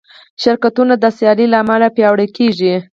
[0.41, 2.75] شرکتونه د سیالۍ له امله پیاوړي کېږي.